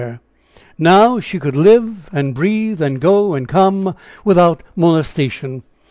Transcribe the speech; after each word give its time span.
Now 0.79 1.19
she 1.19 1.37
could 1.37 1.55
live 1.55 2.09
and 2.11 2.33
breathe, 2.33 2.81
and 2.81 2.99
go 2.99 3.35
and 3.35 3.47
come 3.47 3.93
without 4.25 4.63
molestation. 4.75 5.61